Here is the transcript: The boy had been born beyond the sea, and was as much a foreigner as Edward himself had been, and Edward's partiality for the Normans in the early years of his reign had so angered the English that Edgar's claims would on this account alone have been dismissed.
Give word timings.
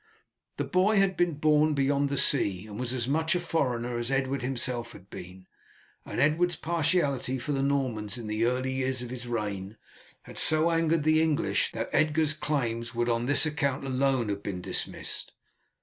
The 0.57 0.63
boy 0.63 0.97
had 0.97 1.15
been 1.15 1.35
born 1.35 1.75
beyond 1.75 2.09
the 2.09 2.17
sea, 2.17 2.65
and 2.65 2.79
was 2.79 2.91
as 2.91 3.07
much 3.07 3.35
a 3.35 3.39
foreigner 3.39 3.97
as 3.99 4.09
Edward 4.09 4.41
himself 4.41 4.93
had 4.93 5.11
been, 5.11 5.45
and 6.07 6.19
Edward's 6.19 6.55
partiality 6.55 7.37
for 7.37 7.51
the 7.51 7.61
Normans 7.61 8.17
in 8.17 8.25
the 8.25 8.45
early 8.45 8.73
years 8.73 9.03
of 9.03 9.11
his 9.11 9.27
reign 9.27 9.77
had 10.23 10.39
so 10.39 10.71
angered 10.71 11.03
the 11.03 11.21
English 11.21 11.71
that 11.73 11.87
Edgar's 11.93 12.33
claims 12.33 12.95
would 12.95 13.09
on 13.09 13.27
this 13.27 13.45
account 13.45 13.85
alone 13.85 14.29
have 14.29 14.41
been 14.41 14.59
dismissed. 14.59 15.33